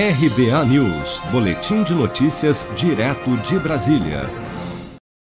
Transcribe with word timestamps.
RBA 0.00 0.64
News, 0.66 1.20
Boletim 1.32 1.82
de 1.82 1.92
Notícias, 1.92 2.64
direto 2.76 3.36
de 3.38 3.58
Brasília. 3.58 4.30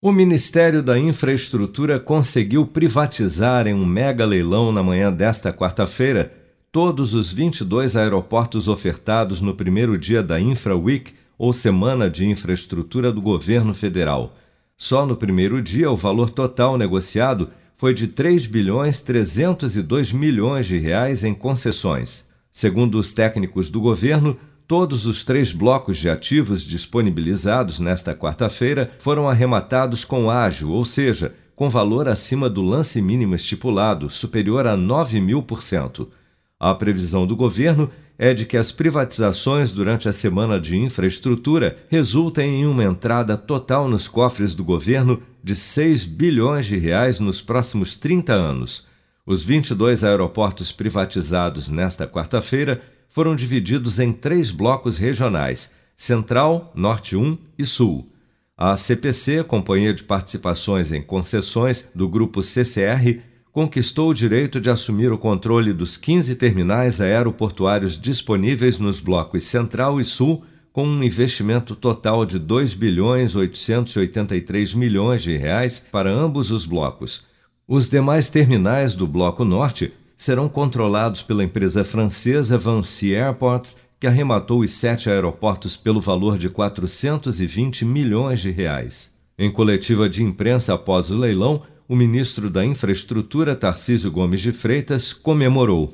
O 0.02 0.12
Ministério 0.12 0.82
da 0.82 0.98
Infraestrutura 0.98 1.98
conseguiu 1.98 2.66
privatizar 2.66 3.66
em 3.66 3.72
um 3.72 3.86
mega 3.86 4.26
leilão 4.26 4.70
na 4.70 4.82
manhã 4.82 5.10
desta 5.10 5.50
quarta-feira 5.50 6.30
todos 6.70 7.14
os 7.14 7.32
22 7.32 7.96
aeroportos 7.96 8.68
ofertados 8.68 9.40
no 9.40 9.54
primeiro 9.54 9.96
dia 9.96 10.22
da 10.22 10.38
Infra 10.38 10.76
Week, 10.76 11.14
ou 11.38 11.54
Semana 11.54 12.10
de 12.10 12.26
Infraestrutura 12.26 13.10
do 13.10 13.22
Governo 13.22 13.72
Federal. 13.72 14.36
Só 14.76 15.06
no 15.06 15.16
primeiro 15.16 15.62
dia, 15.62 15.90
o 15.90 15.96
valor 15.96 16.28
total 16.28 16.76
negociado 16.76 17.48
foi 17.78 17.94
de 17.94 18.08
3 18.08 18.44
bilhões 18.44 19.00
302 19.00 20.12
milhões 20.12 20.66
de 20.66 20.76
reais 20.76 21.24
em 21.24 21.32
concessões. 21.32 22.26
Segundo 22.52 22.98
os 22.98 23.14
técnicos 23.14 23.70
do 23.70 23.80
governo, 23.80 24.38
Todos 24.66 25.06
os 25.06 25.22
três 25.22 25.52
blocos 25.52 25.96
de 25.96 26.10
ativos 26.10 26.64
disponibilizados 26.64 27.78
nesta 27.78 28.16
quarta-feira 28.16 28.90
foram 28.98 29.28
arrematados 29.28 30.04
com 30.04 30.28
ágio, 30.28 30.70
ou 30.70 30.84
seja, 30.84 31.32
com 31.54 31.70
valor 31.70 32.08
acima 32.08 32.50
do 32.50 32.62
lance 32.62 33.00
mínimo 33.00 33.36
estipulado, 33.36 34.10
superior 34.10 34.66
a 34.66 34.76
9 34.76 35.20
mil 35.20 35.40
por 35.40 35.62
cento. 35.62 36.10
A 36.58 36.74
previsão 36.74 37.28
do 37.28 37.36
governo 37.36 37.88
é 38.18 38.34
de 38.34 38.44
que 38.44 38.56
as 38.56 38.72
privatizações 38.72 39.70
durante 39.70 40.08
a 40.08 40.12
semana 40.12 40.58
de 40.58 40.76
infraestrutura 40.76 41.76
resultem 41.88 42.62
em 42.62 42.66
uma 42.66 42.82
entrada 42.82 43.36
total 43.36 43.88
nos 43.88 44.08
cofres 44.08 44.52
do 44.52 44.64
governo 44.64 45.22
de 45.44 45.54
6 45.54 46.04
bilhões 46.04 46.66
de 46.66 46.76
reais 46.76 47.20
nos 47.20 47.40
próximos 47.40 47.94
30 47.94 48.32
anos. 48.32 48.86
Os 49.24 49.44
22 49.44 50.02
aeroportos 50.02 50.72
privatizados 50.72 51.68
nesta 51.68 52.06
quarta-feira 52.06 52.80
foram 53.16 53.34
divididos 53.34 53.98
em 53.98 54.12
três 54.12 54.50
blocos 54.50 54.98
regionais: 54.98 55.72
Central, 55.96 56.70
Norte 56.74 57.16
1 57.16 57.38
e 57.58 57.64
Sul. 57.64 58.12
A 58.54 58.76
CPC, 58.76 59.42
Companhia 59.42 59.94
de 59.94 60.02
Participações 60.02 60.92
em 60.92 61.00
Concessões 61.00 61.88
do 61.94 62.06
grupo 62.06 62.42
CCR, 62.42 63.22
conquistou 63.50 64.10
o 64.10 64.14
direito 64.14 64.60
de 64.60 64.68
assumir 64.68 65.10
o 65.12 65.16
controle 65.16 65.72
dos 65.72 65.96
15 65.96 66.34
terminais 66.34 67.00
aeroportuários 67.00 67.98
disponíveis 67.98 68.78
nos 68.78 69.00
blocos 69.00 69.44
Central 69.44 69.98
e 69.98 70.04
Sul, 70.04 70.44
com 70.70 70.86
um 70.86 71.02
investimento 71.02 71.74
total 71.74 72.26
de 72.26 72.38
2 72.38 72.74
bilhões 72.74 73.34
883 73.34 74.74
milhões 74.74 75.22
de 75.22 75.34
reais 75.38 75.78
para 75.78 76.10
ambos 76.10 76.50
os 76.50 76.66
blocos. 76.66 77.24
Os 77.66 77.88
demais 77.88 78.28
terminais 78.28 78.94
do 78.94 79.06
bloco 79.06 79.42
Norte 79.42 79.90
serão 80.16 80.48
controlados 80.48 81.22
pela 81.22 81.44
empresa 81.44 81.84
francesa 81.84 82.56
Vinci 82.56 83.14
Airports, 83.14 83.76
que 84.00 84.06
arrematou 84.06 84.60
os 84.60 84.72
sete 84.72 85.10
aeroportos 85.10 85.76
pelo 85.76 86.00
valor 86.00 86.38
de 86.38 86.48
420 86.48 87.84
milhões 87.84 88.40
de 88.40 88.50
reais. 88.50 89.14
Em 89.38 89.50
coletiva 89.50 90.08
de 90.08 90.22
imprensa 90.22 90.74
após 90.74 91.10
o 91.10 91.16
leilão, 91.16 91.62
o 91.88 91.94
ministro 91.94 92.48
da 92.48 92.64
Infraestrutura, 92.64 93.54
Tarcísio 93.54 94.10
Gomes 94.10 94.40
de 94.40 94.52
Freitas, 94.52 95.12
comemorou. 95.12 95.92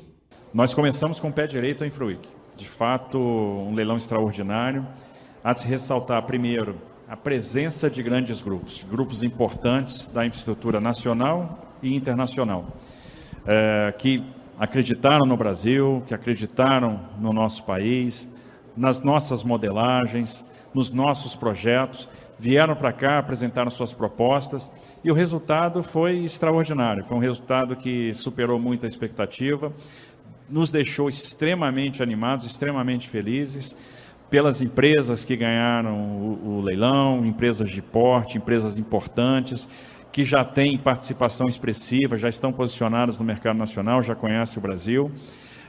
Nós 0.53 0.73
começamos 0.73 1.19
com 1.19 1.29
o 1.29 1.33
pé 1.33 1.45
direito 1.45 1.83
a 1.83 1.87
InfraWeek. 1.87 2.27
De 2.55 2.67
fato, 2.67 3.17
um 3.19 3.73
leilão 3.73 3.97
extraordinário. 3.97 4.85
Há 5.43 5.53
de 5.53 5.61
se 5.61 5.67
ressaltar, 5.67 6.23
primeiro, 6.25 6.75
a 7.07 7.17
presença 7.17 7.89
de 7.89 8.01
grandes 8.01 8.41
grupos, 8.41 8.85
grupos 8.89 9.23
importantes 9.23 10.05
da 10.05 10.25
infraestrutura 10.25 10.79
nacional 10.79 11.75
e 11.81 11.93
internacional 11.93 12.73
é, 13.45 13.93
que 13.97 14.23
acreditaram 14.59 15.25
no 15.25 15.35
Brasil, 15.35 16.03
que 16.07 16.13
acreditaram 16.13 16.99
no 17.19 17.33
nosso 17.33 17.63
país, 17.63 18.31
nas 18.75 19.03
nossas 19.03 19.43
modelagens, 19.43 20.45
nos 20.73 20.91
nossos 20.91 21.35
projetos, 21.35 22.09
vieram 22.39 22.75
para 22.75 22.91
cá, 22.91 23.19
apresentaram 23.19 23.69
suas 23.69 23.93
propostas 23.93 24.71
e 25.03 25.11
o 25.11 25.13
resultado 25.13 25.83
foi 25.83 26.23
extraordinário. 26.23 27.05
Foi 27.05 27.17
um 27.17 27.19
resultado 27.19 27.75
que 27.75 28.13
superou 28.13 28.59
muito 28.59 28.85
a 28.85 28.89
expectativa, 28.89 29.71
nos 30.49 30.71
deixou 30.71 31.09
extremamente 31.09 32.01
animados, 32.01 32.45
extremamente 32.45 33.07
felizes 33.07 33.75
pelas 34.29 34.61
empresas 34.61 35.23
que 35.23 35.35
ganharam 35.35 35.95
o, 35.95 36.57
o 36.57 36.61
leilão, 36.61 37.23
empresas 37.25 37.69
de 37.69 37.81
porte, 37.81 38.37
empresas 38.37 38.77
importantes, 38.79 39.69
que 40.13 40.23
já 40.23 40.45
têm 40.45 40.77
participação 40.77 41.49
expressiva, 41.49 42.15
já 42.15 42.29
estão 42.29 42.53
posicionadas 42.53 43.17
no 43.17 43.25
mercado 43.25 43.57
nacional, 43.57 44.01
já 44.03 44.13
conhecem 44.13 44.59
o 44.59 44.61
Brasil. 44.61 45.11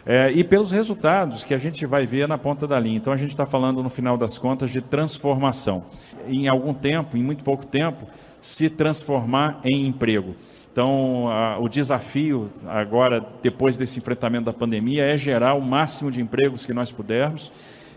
É, 0.07 0.31
e 0.31 0.45
pelos 0.45 0.71
resultados 0.71 1.43
que 1.43 1.55
a 1.55 1.59
gente 1.59 1.87
vai 1.87 2.05
ver 2.05 2.29
na 2.29 2.37
ponta 2.37 2.67
da 2.67 2.79
linha. 2.79 2.99
Então 2.99 3.11
a 3.11 3.17
gente 3.17 3.31
está 3.31 3.47
falando, 3.47 3.83
no 3.83 3.89
final 3.89 4.19
das 4.19 4.37
contas, 4.37 4.71
de 4.71 4.83
transformação. 4.83 5.87
Em 6.29 6.47
algum 6.47 6.75
tempo, 6.75 7.17
em 7.17 7.23
muito 7.23 7.43
pouco 7.43 7.65
tempo, 7.65 8.07
se 8.43 8.69
transformar 8.69 9.61
em 9.65 9.87
emprego. 9.87 10.37
Então, 10.71 11.29
a, 11.31 11.59
o 11.59 11.67
desafio 11.67 12.51
agora, 12.67 13.25
depois 13.41 13.79
desse 13.79 13.99
enfrentamento 13.99 14.45
da 14.45 14.53
pandemia, 14.53 15.05
é 15.05 15.17
gerar 15.17 15.55
o 15.55 15.63
máximo 15.63 16.11
de 16.11 16.21
empregos 16.21 16.67
que 16.67 16.75
nós 16.75 16.91
pudermos, 16.91 17.51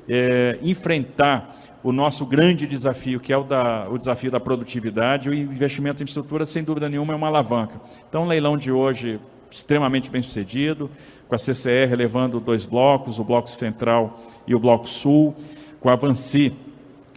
é, 0.07 0.57
enfrentar 0.61 1.55
o 1.83 1.91
nosso 1.91 2.25
grande 2.25 2.67
desafio, 2.67 3.19
que 3.19 3.31
é 3.31 3.37
o, 3.37 3.43
da, 3.43 3.87
o 3.89 3.97
desafio 3.97 4.31
da 4.31 4.39
produtividade, 4.39 5.29
o 5.29 5.33
investimento 5.33 6.01
em 6.01 6.03
infraestrutura, 6.03 6.45
sem 6.45 6.63
dúvida 6.63 6.89
nenhuma, 6.89 7.13
é 7.13 7.15
uma 7.15 7.27
alavanca. 7.27 7.79
Então, 8.09 8.23
o 8.23 8.27
leilão 8.27 8.57
de 8.57 8.71
hoje, 8.71 9.19
extremamente 9.49 10.09
bem 10.09 10.21
sucedido, 10.21 10.89
com 11.27 11.35
a 11.35 11.37
CCR 11.37 11.95
levando 11.95 12.39
dois 12.39 12.65
blocos, 12.65 13.19
o 13.19 13.23
Bloco 13.23 13.49
Central 13.49 14.19
e 14.45 14.55
o 14.55 14.59
Bloco 14.59 14.87
Sul, 14.87 15.35
com 15.79 15.89
a 15.89 15.93
Avanci 15.93 16.53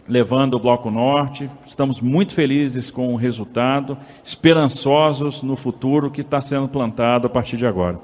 levando 0.07 0.55
o 0.55 0.59
Bloco 0.59 0.91
Norte. 0.91 1.49
Estamos 1.65 2.01
muito 2.01 2.33
felizes 2.33 2.89
com 2.89 3.13
o 3.13 3.17
resultado, 3.17 3.97
esperançosos 4.23 5.41
no 5.41 5.55
futuro 5.55 6.11
que 6.11 6.21
está 6.21 6.41
sendo 6.41 6.67
plantado 6.67 7.27
a 7.27 7.29
partir 7.29 7.57
de 7.57 7.65
agora. 7.65 7.99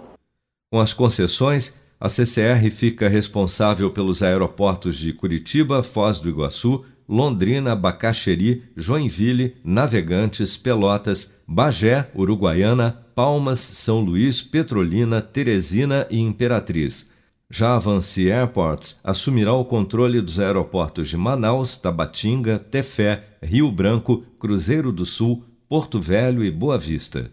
Com 0.72 0.80
as 0.80 0.94
concessões, 0.94 1.76
a 2.00 2.08
CCR 2.08 2.70
fica 2.70 3.08
responsável 3.08 3.90
pelos 3.90 4.22
aeroportos 4.22 4.98
de 4.98 5.12
Curitiba, 5.14 5.82
Foz 5.82 6.20
do 6.20 6.30
Iguaçu, 6.30 6.86
Londrina, 7.10 7.76
Bacaxeri, 7.76 8.64
Joinville, 8.76 9.56
Navegantes, 9.64 10.58
Pelotas, 10.58 11.34
Bagé, 11.48 12.10
Uruguaiana, 12.14 13.04
Palmas, 13.16 13.60
São 13.60 14.02
Luís, 14.02 14.42
Petrolina, 14.42 15.22
Teresina 15.22 16.06
e 16.12 16.20
Imperatriz. 16.20 17.10
Já 17.50 17.78
a 17.78 17.82
Airports 18.20 19.00
assumirá 19.04 19.54
o 19.54 19.64
controle 19.64 20.20
dos 20.20 20.38
aeroportos 20.38 21.08
de 21.08 21.16
Manaus, 21.16 21.78
Tabatinga, 21.78 22.60
Tefé, 22.60 23.24
Rio 23.42 23.72
Branco, 23.72 24.24
Cruzeiro 24.38 24.92
do 24.92 25.06
Sul, 25.06 25.46
Porto 25.70 26.00
Velho 26.00 26.44
e 26.44 26.52
Boa 26.52 26.78
Vista. 26.78 27.32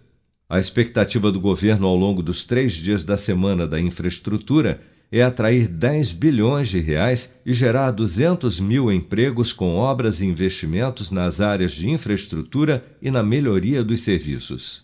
A 0.54 0.60
expectativa 0.60 1.32
do 1.32 1.40
governo 1.40 1.84
ao 1.84 1.96
longo 1.96 2.22
dos 2.22 2.44
três 2.44 2.74
dias 2.74 3.02
da 3.02 3.18
Semana 3.18 3.66
da 3.66 3.80
Infraestrutura 3.80 4.80
é 5.10 5.20
atrair 5.20 5.66
10 5.66 6.12
bilhões 6.12 6.68
de 6.68 6.78
reais 6.78 7.34
e 7.44 7.52
gerar 7.52 7.90
200 7.90 8.60
mil 8.60 8.92
empregos 8.92 9.52
com 9.52 9.74
obras 9.74 10.20
e 10.20 10.26
investimentos 10.26 11.10
nas 11.10 11.40
áreas 11.40 11.72
de 11.72 11.90
infraestrutura 11.90 12.84
e 13.02 13.10
na 13.10 13.20
melhoria 13.20 13.82
dos 13.82 14.02
serviços. 14.02 14.83